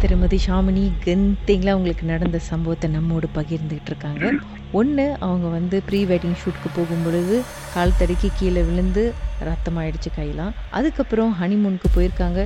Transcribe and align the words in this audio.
திருமதி 0.00 0.38
ஷாமினி 0.46 0.84
கெந்திங்ல 1.04 1.68
அவங்களுக்கு 1.68 2.04
நடந்த 2.06 2.38
சம்பவத்தை 2.50 2.88
நம்மோடு 2.90 3.28
பகிர்ந்துக்கிட்டு 3.34 3.90
இருக்காங்க. 3.92 4.24
ஒன்று 4.72 5.04
அவங்க 5.18 5.46
வந்து 5.48 5.76
ப்ரீ 5.82 6.00
வெட்டிங் 6.06 6.38
ஷூட்க்கு 6.40 6.68
போகும் 6.72 7.02
பொழுது 7.02 7.36
கால் 7.70 7.96
தடுக்கி 7.96 8.30
கீழே 8.32 8.62
விழுந்து 8.62 9.04
ரத்தமாயிடுச்சு 9.48 10.10
கையெல்லாம். 10.16 10.54
அதுக்கப்புறம் 10.78 11.30
ஹனிமூனுக்கு 11.42 11.88
போயிருக்காங்க. 11.96 12.40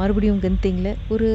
மறுபடியும் 0.00 0.42
கந்திங்கில் 0.46 0.98
ஒரு 1.14 1.28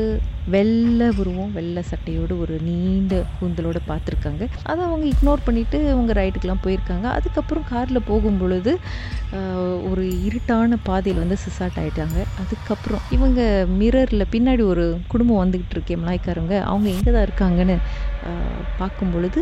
வெள்ளை 0.53 1.07
உருவம் 1.21 1.53
வெள்ளை 1.57 1.81
சட்டையோடு 1.89 2.33
ஒரு 2.43 2.55
நீண்ட 2.67 3.15
கூந்தலோடு 3.39 3.79
பார்த்துருக்காங்க. 3.89 4.43
அதை 4.69 4.81
அவங்க 4.87 5.05
இக்னோர் 5.13 5.45
பண்ணிவிட்டு 5.47 5.79
அவங்க 5.93 6.11
ரைட்டுக்கெலாம் 6.19 6.63
போயிருக்காங்க. 6.65 7.07
அதுக்கப்புறம் 7.17 7.65
காரில் 7.71 8.07
போகும் 8.09 8.39
பொழுது 8.41 8.73
ஒரு 9.89 10.03
இருட்டான 10.27 10.77
பாதையில் 10.89 11.23
வந்து 11.23 11.37
சிசாட் 11.45 11.79
ஆயிட்டாங்க. 11.83 12.19
அதுக்கப்புறம் 12.43 13.05
இவங்க 13.17 13.41
மிரரில் 13.79 14.31
பின்னாடி 14.35 14.65
ஒரு 14.73 14.85
குடும்பம் 15.13 15.41
வந்துக்கிட்டு 15.43 15.77
இருக்கே 15.77 15.97
மலாய்க்காரங்க. 16.03 16.55
அவங்க 16.71 16.87
எங்கே 16.95 17.11
தான் 17.15 17.27
இருக்காங்கன்னு 17.29 17.77
பார்க்கும் 18.81 19.13
பொழுது 19.15 19.41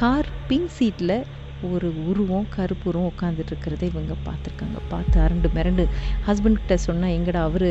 கார் 0.00 0.28
பின் 0.50 0.68
சீட்டில் 0.76 1.16
ஒரு 1.62 1.92
உருவம் 2.10 2.48
கருப்பு 2.48 2.88
உருவம் 2.90 3.12
உட்காந்துட்டு 3.12 3.52
இருக்கிறத 3.52 3.82
இவங்க 3.82 4.14
பார்த்துருக்காங்க. 4.26 4.78
பார்த்து 4.88 5.20
அரண்டு 5.20 5.48
மிரண்டு 5.56 5.84
ஹஸ்பண்ட்கிட்ட 6.28 6.74
சொன்னால் 6.74 7.10
எங்கடா 7.10 7.42
அவர் 7.42 7.68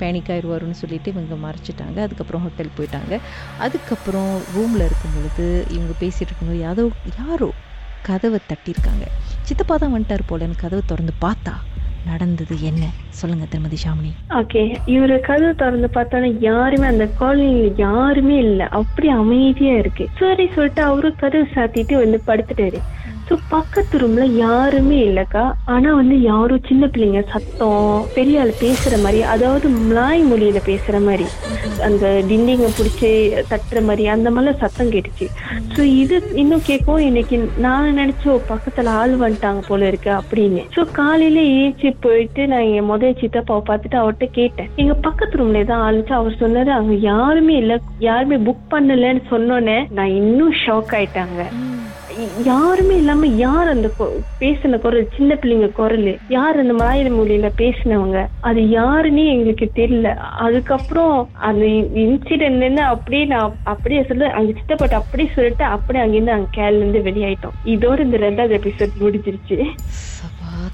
பேனிக் 0.00 0.30
ஆயிடுவாருன்னு 0.30 0.80
சொல்லிட்டு 0.82 1.10
இவங்க 1.10 1.34
மறைச்சிட்டாங்க. 1.46 1.98
அதுக்கப்புறம் 2.00 2.42
ஹோட்டல் 2.42 2.76
போயிட்டாங்க. 2.78 3.14
அதுக்கப்புறம் 3.58 4.42
ரூமில் 4.54 4.84
இருக்கும் 4.84 5.14
பொழுது 5.14 5.66
இவங்க 5.70 5.92
பேசிகிட்டு 6.00 6.30
இருக்கும்போது 6.30 6.58
யாரோ 6.58 6.86
யாரோ 7.18 7.50
கதவை 8.04 8.40
தட்டியிருக்காங்க. 8.52 9.04
சித்தப்பா 9.42 9.76
தான் 9.76 9.94
வந்துட்டார் 9.94 10.28
போலன்னு 10.30 10.62
கதவை 10.62 10.82
திறந்து 10.86 11.12
பார்த்தா 11.20 11.54
நடந்தது 12.04 12.54
என்ன? 12.60 12.84
சொல்லுங்க 13.10 13.44
திருமதி 13.44 13.76
ஷாமினி. 13.76 14.10
ஓகே 14.34 14.62
இவரு 14.86 15.20
கதவு 15.20 15.54
திறந்து 15.54 15.88
பார்த்தாலும் 15.88 16.40
யாருமே 16.40 16.86
அந்த 16.86 17.04
காலனில 17.20 17.72
யாருமே 17.76 18.36
இல்ல. 18.38 18.68
அப்படி 18.70 19.08
அமைதியா 19.08 19.74
இருக்கு. 19.74 20.08
சரி 20.18 20.50
சொல்லிட்டு 20.54 20.82
அவரு 20.82 21.14
கதவு 21.16 21.46
சாத்திட்டு 21.54 21.96
வந்து 21.96 22.20
படுத்துட்டாரு. 22.26 22.80
ஸோ 23.28 23.34
பக்கத்து 23.52 23.98
ரூம்ல 24.02 24.24
யாருமே 24.44 24.96
இல்லக்கா. 25.08 25.42
ஆனா 25.74 25.90
வந்து 25.98 26.16
யாரும் 26.22 26.64
சின்ன 26.68 26.86
பிள்ளைங்க 26.92 27.20
சத்தம் 27.32 28.06
பெரிய 28.16 28.40
ஆள் 28.42 28.52
பேசுற 28.62 28.94
மாதிரி 29.02 29.20
அதாவது 29.34 29.66
மலாய் 29.88 30.22
மொழியில 30.30 30.60
பேசுற 30.70 30.96
மாதிரி 31.06 31.26
அந்த 31.86 32.06
டிண்டிங்க 32.28 32.68
பிடிச்சி 32.78 33.10
தட்டுற 33.50 33.78
மாதிரி 33.88 34.04
அந்த 34.14 34.30
மாதிரிலாம் 34.30 34.60
சத்தம் 34.64 34.92
கேட்டுச்சு. 34.94 35.28
ஸோ 35.74 35.82
இது 36.02 36.16
இன்னும் 36.42 36.66
கேட்கும். 36.70 37.00
இன்னைக்கு 37.08 37.38
நான் 37.66 37.98
நினைச்சோம் 38.00 38.44
பக்கத்துல 38.52 38.94
ஆள் 39.00 39.14
வந்துட்டாங்க 39.24 39.62
போல 39.68 39.88
இருக்கு 39.92 40.12
அப்படின்னு. 40.20 40.64
ஸோ 40.76 40.82
காலையில 41.00 41.40
ஏச்சி 41.62 41.90
போயிட்டு 42.06 42.44
நான் 42.52 42.70
என் 42.76 42.90
முதல் 42.92 43.18
சித்தப்பாவை 43.22 43.64
பார்த்துட்டு 43.70 44.00
அவர்கிட்ட 44.02 44.28
கேட்டேன். 44.40 44.70
எங்க 44.82 44.94
பக்கத்து 45.08 45.40
ரூம்ல 45.42 45.64
தான் 45.72 45.84
ஆளுச்சு. 45.88 46.14
அவர் 46.20 46.40
சொன்னாரு 46.44 46.72
அங்க 46.78 46.94
யாருமே 47.10 47.56
இல்ல. 47.62 47.80
யாருமே 48.08 48.38
புக் 48.48 48.66
பண்ணலன்னு 48.74 49.24
சொன்னோன்னே 49.34 49.78
நான் 49.98 50.16
இன்னும் 50.22 50.56
ஷாக் 50.64 50.94
ஆயிட்டாங்க. 50.98 51.40
யாருமே 52.44 52.96
இல்லாம 52.96 53.26
யார் 53.26 53.68
அந்த 53.68 53.90
பேசின 54.40 54.78
குரல் 54.78 55.08
சின்ன 55.16 55.34
பிள்ளைங்க 55.34 55.72
குரல் 55.72 56.18
யார் 56.28 56.58
அந்த 56.58 56.84
மலாய 56.84 57.04
மொழியில 57.04 57.50
பேசினவங்க? 57.56 58.26
அது 58.40 58.60
யாருன்னே 58.60 59.26
எங்களுக்கு 59.26 59.70
தெரியல. 59.74 60.14
அதுக்கப்புறம் 60.14 61.28
அந்த 61.32 61.66
இன்சிடென்ட்ல 62.04 62.76
அப்படியே 62.76 63.24
நான் 63.24 63.54
அப்படியே 63.64 64.02
சொல்ல 64.02 64.30
அங்க 64.30 64.52
சித்தப்பட்ட 64.52 64.96
அப்படியே 64.96 65.30
சொல்லிட்டு 65.34 65.64
அப்படியே 65.64 66.04
அங்கிருந்து 66.04 66.32
அங்க 66.32 66.48
கேல 66.56 66.76
இருந்து 66.76 66.98
வெளியாயிட்டோம். 66.98 67.56
இதோட 67.64 68.00
இந்த 68.00 68.18
ரெண்டாவது 68.18 68.60
எபிசோட் 68.60 69.00
முடிஞ்சிருச்சு. 69.00 69.66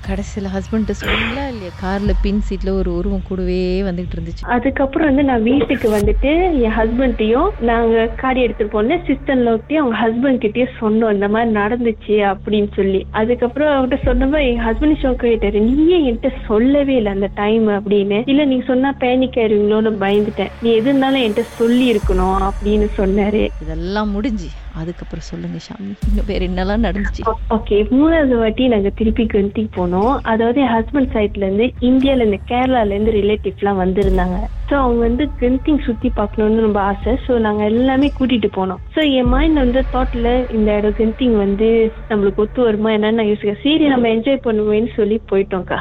கடைசியில் 0.07 0.51
ஹஸ்பண்ட்ட 0.51 0.93
சொன்னீங்களா 1.01 1.49
இல்லையா? 1.49 1.73
காரில் 1.81 2.13
பின் 2.23 2.41
சீட்டில் 2.41 2.71
ஒரு 2.71 2.95
உருவம் 2.95 3.23
கூடவே 3.29 3.83
வந்துகிட்டு 3.83 4.17
இருந்துச்சு. 4.17 4.45
அதுக்கப்புறம் 4.47 5.07
வந்து 5.07 5.25
நான் 5.25 5.43
வீட்டுக்கு 5.43 5.91
வந்துட்டு 5.97 6.33
என் 6.61 6.77
ஹஸ்பண்ட்டையும் 6.77 7.51
நாங்க 7.61 8.09
காடி 8.17 8.41
எடுத்துட்டு 8.41 8.73
போன 8.73 9.01
சிஸ்டர் 9.07 9.39
லோக்கிட்டையும் 9.39 9.85
அவங்க 9.85 9.99
ஹஸ்பண்ட் 10.07 10.35
கிட்டயும் 10.35 10.69
சொன்னோம் 10.81 11.13
இந்த 11.13 11.29
மாதிரி 11.29 11.55
நடந்துச்சு 11.55 12.35
அப்படின்னு 12.35 12.69
சொல்லி. 12.75 13.07
அதுக்கப்புறம் 13.11 13.73
அவர்கிட்ட 13.73 13.95
சொன்னப்ப 13.95 14.49
எங்க 14.49 14.73
ஹஸ்பண்ட் 14.73 14.99
ஷோக் 15.03 15.27
ஆயிட்டாரு. 15.29 15.61
நீயே 15.61 16.11
என்கிட்ட 16.11 16.33
சொல்லவே 16.47 16.95
இல்லை 16.95 17.13
அந்த 17.13 17.31
டைம் 17.35 17.69
அப்படின்னு. 17.69 18.23
இல்ல 18.27 18.45
நீங்க 18.45 18.65
சொன்னா 18.65 18.95
பேனிக் 19.01 19.37
ஆயிருவீங்களோன்னு 19.37 19.93
பயந்துட்டேன். 20.05 20.53
நீ 20.63 20.71
எது 20.71 20.89
இருந்தாலும் 20.89 21.21
என்கிட்ட 21.21 21.41
சொல்லி 21.41 21.93
இருக்கணும் 21.93 22.49
அப்படின்னு 22.49 22.89
சொன்னாரு. 22.97 23.49
இதெல்லாம் 23.63 24.11
முடிஞ்சு. 24.11 24.49
அதுக்கப்புறம் 24.79 25.29
சொல்லுங்க 25.29 25.59
ஷாமினி 25.67 25.95
இன்னும் 26.09 26.29
வேற 26.31 26.43
என்னெல்லாம் 26.49 26.87
நடந்துச்சு? 26.87 27.23
ஓகே. 27.51 27.79
மூணாவது 27.91 28.37
வாட்டி 28.39 28.67
நாங்க 28.69 28.91
திருப்பி 28.99 29.25
கெந்திக்கு 29.29 29.73
போனோம். 29.77 30.13
அதாவது 30.25 30.61
என் 30.61 30.75
ஹஸ்பண்ட் 30.75 31.13
சைட்ல 31.13 31.47
இருந்து 31.47 31.67
இந்தியால 31.91 32.23
இருந்து 32.23 32.41
கேரளால 32.51 32.95
இருந்து 32.95 33.19
ரிலேட்டிவ் 33.21 33.59
எல்லாம் 33.59 33.83
வந்திருந்தாங்க. 33.85 34.39
ஸோ 34.69 34.75
அவங்க 34.77 35.01
வந்து 35.01 35.25
கெந்திங் 35.41 35.83
சுத்தி 35.85 36.09
பார்க்கணும்னு 36.11 36.61
ரொம்ப 36.61 36.81
ஆசை. 36.83 37.13
ஸோ 37.27 37.35
நாங்க 37.39 37.63
எல்லாமே 37.65 38.09
கூட்டிட்டு 38.19 38.49
போனோம். 38.57 38.81
ஸோ 38.95 39.01
என் 39.13 39.29
மைண்ட் 39.29 39.59
வந்து 39.59 39.81
தாட்ல 39.95 40.29
இந்த 40.49 40.77
இடம் 40.77 40.99
கெந்திங் 40.99 41.37
வந்து 41.37 41.69
நம்மளுக்கு 42.11 42.43
ஒத்து 42.45 42.63
வருமா? 42.63 42.91
என்னன்னு 42.91 43.19
நான் 43.21 43.31
யோசிக்கிறேன். 43.31 43.63
சரி 43.63 43.87
நம்ம 43.89 44.09
என்ஜாய் 44.09 44.45
பண்ணுவேன்னு 44.45 44.91
சொல்லி 44.95 45.19
போயிட்டோம்க்கா. 45.33 45.79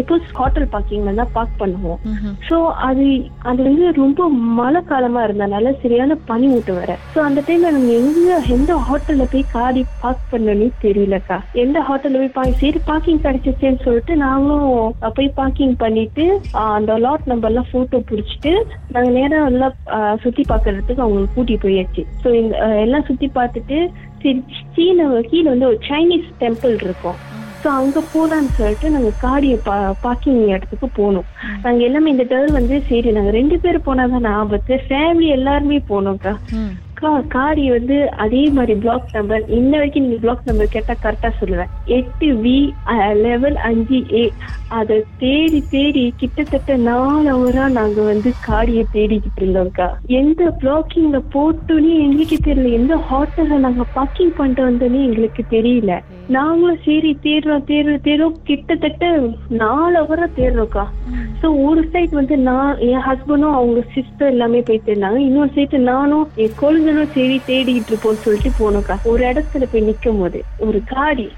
எப்போ 0.00 0.16
ஹோட்டல் 0.38 0.66
பார்க்கிங்ல 0.72 1.14
தான் 1.20 1.32
பார்க் 1.36 1.58
பண்ணுவோம். 1.62 2.00
ஸோ 2.48 2.56
அது 2.88 3.06
அது 3.50 3.60
வந்து 3.68 3.84
ரொம்ப 4.00 4.28
மழை 4.58 4.80
காலமா 4.90 5.20
இருந்தனால 5.26 5.72
சரியான 5.82 6.16
பனி 6.30 6.46
மூட்டம் 6.52 6.78
வர 6.80 6.96
ஸோ 7.14 7.18
அந்த 7.28 7.40
டைம்ல 7.46 7.72
நம்ம 7.76 7.92
எங்க 8.00 8.38
எந்த 8.56 8.72
ஹோட்டல்ல 8.88 9.26
போய் 9.32 9.44
காடி 9.56 9.82
பார்க் 10.02 10.28
பண்ணணும்னு 10.32 10.68
தெரியலக்கா. 10.84 11.38
எந்த 11.64 11.78
ஹோட்டல்ல 11.88 12.20
போய் 12.22 12.36
பார்க்க 12.38 12.62
சரி 12.64 12.82
பார்க்கிங் 12.90 13.22
கிடைச்சிச்சேன்னு 13.26 13.84
சொல்லிட்டு 13.86 14.16
நாங்களும் 14.24 15.14
போய் 15.18 15.30
பார்க்கிங் 15.40 15.74
பண்ணிட்டு 15.84 16.26
அந்த 16.76 16.98
லாட் 17.06 17.30
நம்பர்லாம் 17.32 17.70
போட்டோ 17.72 18.00
பிடிச்சிட்டு 18.10 18.52
நாங்க 18.96 19.10
நேரா 19.18 19.40
எல்லாம் 19.52 19.74
சுத்தி 20.24 20.44
பார்க்கறதுக்கு 20.52 21.04
அவங்களுக்கு 21.06 21.36
கூட்டி 21.38 21.56
போயாச்சு. 21.64 22.04
ஸோ 22.22 22.28
எல்லாம் 22.84 23.08
சுத்தி 23.10 23.28
பார்த்துட்டு 23.40 23.78
சரி 24.22 24.40
கீழே 24.76 25.04
கீழே 25.32 25.48
வந்து 25.52 25.68
ஒரு 25.72 25.80
சைனீஸ் 25.90 26.30
டெம்பிள் 26.44 26.76
இருக்கும். 26.86 27.18
ஸோ 27.62 27.68
அங்க 27.80 28.00
போலான்னு 28.12 28.50
சொல்லிட்டு 28.56 28.92
நாங்க 28.94 29.12
காடியை 29.22 29.58
பா 29.68 29.76
பார்க்கிங் 30.04 30.42
இடத்துக்கு 30.54 30.88
போனோம். 30.98 31.28
நாங்க 31.64 31.80
எல்லாமே 31.88 32.12
இந்த 32.14 32.26
டேர் 32.32 32.58
வந்து 32.58 32.76
சரி 32.90 33.12
நாங்க 33.16 33.32
ரெண்டு 33.40 33.56
பேர் 33.62 33.86
போனாதான் 33.86 34.28
ஆபத்து. 34.40 34.74
ஃபேமிலி 34.88 35.30
எல்லாருமே 35.38 35.80
போனோம்க்கா. 35.92 36.34
கா 37.00 37.10
காடி 37.34 37.64
வந்து 37.74 37.96
அதே 38.24 38.40
மாதிரி 38.54 38.74
பிளாக் 38.84 39.12
நம்பர் 39.16 39.42
இன்ன 39.56 39.72
வரைக்கும் 39.78 40.04
நீங்க 40.04 40.16
பிளாக் 40.22 40.48
நம்பர் 40.48 40.72
கேட்டா 40.72 40.94
கரெக்டா 41.02 41.30
சொல்லுவேன். 41.40 41.70
எட்டு 41.96 42.28
வி 42.44 42.54
லெவல் 43.26 43.58
அஞ்சு 43.68 43.98
ஏ 44.20 44.24
அதை 44.78 44.96
தேடி 45.22 45.60
தேடி 45.74 46.02
கிட்டத்தட்ட 46.22 46.76
நாலு 46.88 47.28
ஹவரா 47.34 47.66
நாங்க 47.78 48.00
வந்து 48.10 48.30
காடியை 48.48 48.84
தேடிக்கிட்டு 48.96 49.42
இருந்தோம்க்கா 49.42 49.88
எந்த 50.20 50.50
பிளாக்கிங்ல 50.62 51.20
போட்டோன்னே 51.36 51.92
எங்களுக்கு 52.06 52.38
தெரியல. 52.48 52.72
எந்த 52.80 52.96
ஹோட்டல்ல 53.10 53.60
நாங்க 53.66 53.86
பார்க்கிங் 53.98 54.36
பண்ணிட்டு 54.38 54.68
வந்தோன்னே 54.68 55.02
எங்களுக்கு 55.08 55.44
தெரியல. 55.56 55.92
நாங்களும் 56.36 56.80
சரி 56.86 57.10
தேடுறோம் 57.24 57.62
தேடுறோம் 57.68 58.02
தேடுறோம். 58.06 58.34
கிட்டத்தட்ட 58.48 59.04
நாலு 59.62 59.98
ஹவரா 60.00 60.26
தேடுறோம்க்கா. 60.38 60.84
ஸோ 61.40 61.46
ஒரு 61.66 61.82
சைடு 61.92 62.12
வந்து 62.18 62.36
நான் 62.48 62.78
என் 62.88 63.04
ஹஸ்பண்டும் 63.06 63.56
அவங்க 63.58 63.80
சிஸ்டர் 63.94 64.32
எல்லாமே 64.34 64.60
போயிட்டு 64.68 64.90
இருந்தாங்க 64.92 65.20
இன்னொரு 65.28 65.50
சைடு 65.56 65.78
நானும் 65.92 66.26
என் 66.44 66.58
கொழுந்தனும் 66.62 67.14
சரி 67.16 67.38
தேடிக்கிட்டு 67.50 67.92
இருப்போம்னு 67.92 68.24
சொல்லிட்டு 68.26 68.52
போனோம்க்கா. 68.60 68.96
ஒரு 69.12 69.24
இடத்துல 69.30 69.68
போய் 69.72 69.86
நிக்கும் 69.88 70.20
போது 70.22 70.40
ஒரு 70.68 70.80
காடி. 70.94 71.28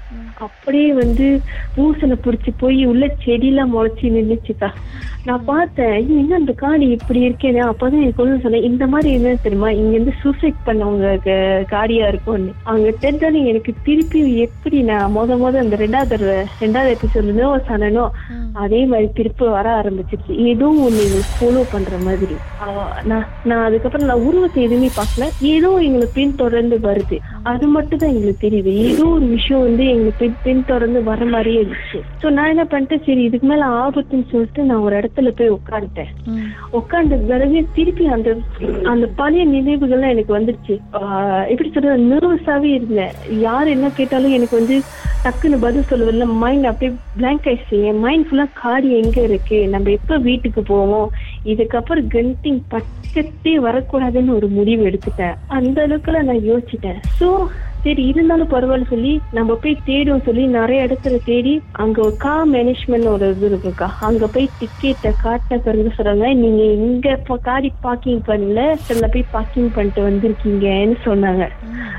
அப்படியே 0.47 0.89
வந்து 1.01 1.27
பூசனை 1.75 2.17
பிடிச்சி 2.25 2.51
போய் 2.63 2.81
உள்ள 2.91 3.05
செடியெல்லாம் 3.25 3.73
முளைச்சி 3.75 4.13
நின்னுச்சுக்கா. 4.17 4.69
நான் 5.27 5.43
பார்த்தேன் 5.49 5.95
என்ன 6.19 6.37
அந்த 6.39 6.53
காடி 6.61 6.85
இப்படி 6.95 7.19
இருக்கேன்னு 7.25 7.59
அப்பதான் 7.71 8.03
என் 8.05 8.15
கொழுந்து 8.19 8.43
சொன்னேன் 8.43 8.65
இந்த 8.69 8.83
மாதிரி 8.93 9.09
என்ன 9.17 9.33
தெரியுமா 9.43 9.69
இங்க 9.79 9.91
இருந்து 9.95 10.13
சூசைட் 10.21 10.63
பண்ணவங்க 10.67 11.35
காடியா 11.73 12.05
இருக்கும்னு. 12.11 12.53
அவங்க 12.69 12.89
தெரிஞ்சாலும் 13.03 13.49
எனக்கு 13.51 13.71
திருப்பி 13.87 14.21
எப்படி 14.45 14.79
நான் 14.89 15.13
முத 15.17 15.37
முத 15.43 15.59
அந்த 15.63 15.77
ரெண்டாவது 15.83 16.17
ரெண்டாவது 16.63 16.95
எபிசோட்ல 16.95 17.35
நர்வஸ் 17.41 17.71
ஆனனோ 17.75 18.05
அதே 18.63 18.81
மாதிரி 18.93 19.09
திருப்பி 19.19 19.45
வர 19.57 19.67
ஆரம்பிச்சிருச்சு. 19.81 20.33
ஏதோ 20.53 20.69
ஒண்ணு 20.85 21.03
எங்களுக்கு 21.05 21.37
ஃபாலோ 21.37 21.61
பண்ற 21.73 21.99
மாதிரி. 22.07 22.37
நான் 23.11 23.27
நான் 23.49 23.65
அதுக்கப்புறம் 23.67 24.09
நான் 24.11 24.25
உருவத்தை 24.29 24.63
எதுவுமே 24.67 24.89
பார்க்கல. 24.97 25.27
ஏதோ 25.53 25.71
எங்களுக்கு 25.87 26.17
பின் 26.17 26.39
தொடர்ந்து 26.43 26.79
வருது 26.87 27.19
அது 27.53 27.67
மட்டும் 27.75 28.01
தான் 28.01 28.13
எங்களுக்கு 28.15 28.45
தெரியுது. 28.47 28.73
ஏதோ 28.89 29.05
ஒரு 29.17 29.27
விஷயம் 29.37 29.65
வந்து 29.67 29.85
எங்களுக்கு 29.93 30.27
பின் 30.31 30.43
பின் 30.43 30.65
தொடர்ந்து 30.65 31.03
வர 31.03 31.25
மாதிரியே 31.25 31.63
இருந்துச்சு. 31.63 31.99
ஸோ 32.21 32.29
நான் 32.29 32.49
என்ன 32.49 32.63
பண்ணிட்டேன்? 32.63 33.03
சரி 33.05 33.23
இதுக்கு 33.23 33.47
மேல 33.47 33.65
ஆபத்துன்னு 33.65 34.31
சொல்லிட்டு 34.31 34.63
நான் 34.63 34.77
ஒரு 34.77 34.99
இடத்துல 34.99 35.29
போய் 35.29 35.49
உட்காந்துட்டேன். 35.49 36.11
ம். 36.25 36.47
உட்கார்ந்த 36.71 37.15
பிறகு 37.15 37.67
திருப்பி 37.73 38.05
அந்த 38.05 38.37
அந்த 38.83 39.07
பழைய 39.07 39.45
நினைவுகள்லாம் 39.47 40.09
எனக்கு 40.09 40.37
வந்துருச்சு. 40.37 40.75
எப்படி 41.47 41.71
சொல்றது? 41.71 42.03
நர்வஸாவே 42.03 42.63
இருந்தேன். 42.63 43.11
யார் 43.39 43.67
என்ன 43.67 43.89
கேட்டாலும் 43.89 44.31
எனக்கு 44.31 44.57
வந்து 44.57 44.81
டக்குன்னு 45.23 45.59
பதில் 45.59 45.89
சொல்லுவதில்ல. 45.89 46.25
மைண்ட் 46.25 46.65
அப்படியே 46.65 46.97
பிளாங்க் 47.17 47.47
ஆயிடுச்சு. 47.47 47.83
என் 47.83 47.99
மைண்ட் 47.99 48.27
ஃபுல்லா 48.27 48.47
காடி 48.53 48.91
எங்க 49.01 49.21
இருக்கு? 49.21 49.67
நம்ம 49.67 49.89
எப்ப 49.89 50.17
வீட்டுக்கு 50.17 50.63
போவோம்? 50.63 51.09
இதுக்கப்புறம் 51.45 52.07
கண்டிங் 52.13 52.61
பக்கத்தே 52.69 53.59
வரக்கூடாதுன்னு 53.59 54.35
ஒரு 54.35 54.47
முடிவு 54.47 54.85
எடுத்துட்டேன். 54.85 55.35
அந்த 55.47 55.87
அளவுக்குல 55.87 56.23
நான் 56.23 56.47
யோசிச்சிட்டேன். 56.51 56.99
ஸோ 57.19 57.47
சரி 57.83 58.03
இருந்தாலும் 58.05 58.49
பரவாயில்ல 58.49 58.87
சொல்லி 58.89 59.19
நம்ம 59.31 59.55
போய் 59.55 59.77
தேடுவோம் 59.85 60.21
சொல்லி 60.21 60.45
நிறைய 60.45 60.87
இடத்துல 60.87 61.19
தேடி 61.25 61.61
அங்க 61.71 62.01
ஒரு 62.01 62.17
கார் 62.17 62.49
மேனேஜ்மெண்ட் 62.49 63.07
ஒரு 63.07 63.29
இது 63.29 63.49
இருக்குக்கா. 63.49 63.87
அங்க 64.01 64.27
போய் 64.27 64.49
டிக்கெட்டை 64.59 65.11
காட்டின 65.23 65.57
பிறகு 65.57 65.91
சொல்றாங்க 65.97 66.35
நீங்க 66.35 66.63
இங்க 66.63 67.19
காரி 67.41 67.71
பார்க்கிங் 67.81 68.21
பண்ணல 68.27 68.73
சில 68.73 69.07
போய் 69.07 69.25
பார்க்கிங் 69.31 69.71
பண்ணிட்டு 69.75 70.09
வந்திருக்கீங்கன்னு 70.09 70.95
சொன்னாங்க. 71.05 71.47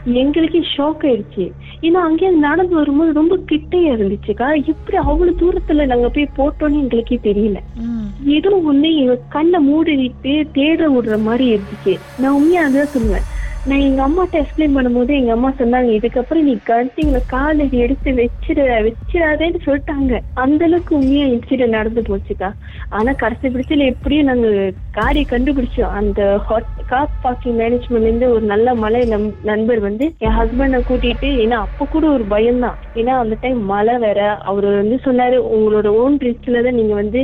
எங்களுக்கே 0.04 0.64
ஷாக் 0.76 1.00
ஆயிடுச்சு. 1.00 1.52
ஏன்னா 1.80 2.00
அங்கே 2.08 2.28
நடந்து 2.28 2.74
வரும்போது 2.74 3.12
ரொம்ப 3.12 3.38
கிட்டையா 3.50 3.92
இருந்துச்சுக்கா. 3.92 4.64
எப்படி 4.64 4.96
அவ்வளவு 4.96 5.36
தூரத்துல 5.40 5.86
நாங்க 5.86 6.08
போய் 6.08 6.28
போட்டோன்னு 6.36 6.80
எங்களுக்கே 6.80 7.20
தெரியல. 7.22 7.56
ம். 7.74 8.28
ஏதோ 8.28 8.62
ஒண்ணு 8.72 8.96
எங்க 8.96 9.18
கண்ணை 9.28 9.72
மூடிட்டு 9.72 10.46
தேட 10.52 10.88
விடுற 10.88 11.22
மாதிரி 11.22 11.54
இருந்துச்சு. 11.54 11.98
நான் 12.18 12.32
உண்மையா 12.32 12.68
அதான் 12.68 12.88
சொல்லுவேன். 12.98 13.31
நான் 13.66 13.78
எங்க 13.78 14.08
அம்மாட்ட 14.08 14.32
எக்ஸ்பிளைன் 14.32 14.76
பண்ணும்போது 14.76 15.08
எங்க 15.08 15.32
அம்மா 15.32 15.50
சொன்னாங்க 15.58 15.90
இதுக்கப்புறம் 15.90 16.40
நீ 16.40 16.58
கழுத்திங்களை 16.66 17.20
காலை 17.26 17.68
எடுத்து 17.72 18.10
வச்சிட 18.12 18.60
வச்சிடாதேன்னு 18.86 19.60
சொல்லிட்டாங்க. 19.66 20.20
அந்த 20.34 20.64
அளவுக்கு 20.64 20.96
உண்மையா 20.96 21.26
இன்சிடென்ட் 21.26 21.68
நடந்து 21.68 22.02
போச்சுக்கா. 22.02 22.48
ஆனா 22.88 23.12
கடைசி 23.12 23.48
பிடிச்சல 23.48 23.86
எப்படியும் 23.86 24.24
நாங்க 24.24 24.72
காரியை 24.90 25.26
கண்டுபிடிச்சோம். 25.30 25.92
அந்த 25.92 26.40
கார் 26.86 27.08
பார்க்கிங் 27.22 27.58
மேனேஜ்மெண்ட்ல 27.58 28.02
இருந்து 28.02 28.30
ஒரு 28.30 28.40
நல்ல 28.44 28.74
மலை 28.74 29.08
நம்- 29.08 29.34
நண்பர் 29.42 29.80
வந்து 29.80 30.12
என் 30.18 30.36
ஹஸ்பண்டை 30.38 30.80
கூட்டிட்டு 30.88 31.30
ஏன்னா 31.44 31.58
அப்ப 31.60 31.84
கூட 31.84 32.06
ஒரு 32.06 32.24
பயம் 32.24 32.60
தான் 32.60 32.78
ஏன்னா 32.94 33.14
அந்த 33.18 33.36
டைம் 33.40 33.64
மழை 33.64 33.98
வேற. 33.98 34.20
அவரு 34.44 34.66
வந்து 34.76 34.98
சொன்னாரு 35.04 35.38
உங்களோட 35.54 35.86
ஓன் 35.86 36.18
ரிஸ்க்ல 36.18 36.62
தான் 36.62 36.74
நீங்க 36.74 36.94
வந்து 36.94 37.22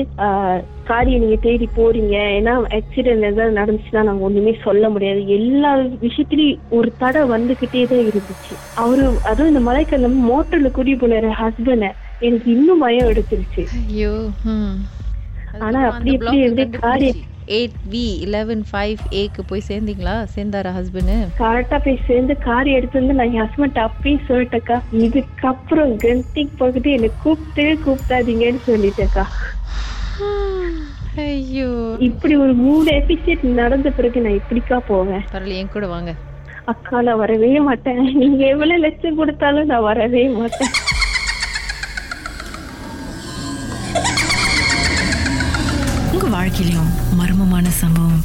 காரியை 0.91 1.19
நீங்க 1.23 1.39
தேடி 1.47 1.67
போறீங்க. 1.79 2.17
ஏன்னா 2.39 2.53
ஆக்சிடென்ட் 2.79 3.29
ஏதாவது 3.31 3.59
நடந்துச்சுன்னா 3.61 4.03
நாங்க 4.09 4.27
ஒண்ணுமே 4.29 4.53
சொல்ல 4.67 4.91
முடியாது. 4.95 5.23
எல்லா 5.39 5.71
விஷயத்திலயும் 6.05 6.61
ஒரு 6.79 6.91
தடை 7.03 7.23
வந்துகிட்டே 7.35 7.83
தான் 7.93 8.07
இருந்துச்சு. 8.11 8.55
அவரு 8.83 9.07
அதுவும் 9.31 9.53
இந்த 9.53 9.63
மலைக்கு 9.71 10.05
நம்ம 10.05 10.27
மோட்டர்ல 10.33 10.71
கூட்டி 10.77 10.95
போனாரு 11.05 11.33
ஹஸ்பண்ட 11.43 11.89
எனக்கு 12.29 12.49
இன்னும் 12.57 12.85
பயம் 12.85 13.11
எடுத்துருச்சு. 13.15 13.65
ஐயோ. 13.81 14.15
ஆனா 15.67 15.81
அப்படி 15.89 16.11
எப்படி 16.15 16.23
block 16.23 16.47
எப்படி 16.47 16.65
கண்டுபிடிச்சு. 16.65 17.25
8V 17.59 18.01
11 18.25 18.63
5Aக்கு 18.73 19.43
போய் 19.51 19.63
சேர்ந்தீங்களா? 19.69 20.15
சேர்ந்தாரா 20.35 20.71
ஹஸ்பண்ட் 20.79 21.13
கரெக்டா 21.39 21.79
போய் 21.85 21.97
சேர்ந்து 22.09 22.35
கார் 22.47 22.69
எடுத்து 22.79 23.01
வந்து 23.01 23.17
நான் 23.19 23.33
என் 23.37 23.43
ஹஸ்பண்ட் 23.45 23.79
அப்பயும் 23.85 24.27
சொல்லிட்டேக்கா 24.29 24.77
இதுக்கப்புறம் 25.05 25.95
கென்டிக் 26.05 26.59
பக்கத்து 26.61 26.91
என்னை 26.97 27.11
கூப்பிட்டு 27.25 27.67
கூப்பிடாதீங்கன்னு 27.87 28.61
சொல்லிட்டேக்கா 28.69 29.25
ஐயோ. 31.23 31.69
இப்படி 31.99 32.35
ஒரு 32.37 32.55
மூணு 32.65 32.91
எபிசோட் 32.91 33.43
நடந்த 33.61 33.89
பிறகு 33.91 34.21
நான் 34.21 34.39
இப்படிக்கா 34.41 34.77
போவேன். 34.87 35.25
பரவாயில்ல 35.33 35.61
என் 35.61 35.73
கூட 35.73 35.87
வாங்க. 35.87 36.11
அக்கா 36.73 37.03
நான் 37.03 37.21
வரவே 37.23 37.51
மாட்டேன். 37.69 38.03
நீங்க 38.21 38.43
எவ்வளவு 38.47 38.81
லட்சம் 38.81 39.19
கொடுத்தாலும் 39.21 39.71
நான் 39.73 39.87
வரவே 39.91 40.25
மாட்டேன். 40.29 40.73
உங்க 46.13 46.27
வாழ்க்கையிலும் 46.37 46.91
மர்மமான 47.21 47.67
சம்பவம் 47.83 48.25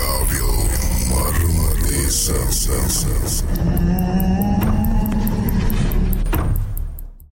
Cavill, 0.00 0.64
Marlon, 1.10 2.08
Sam, 2.08 2.50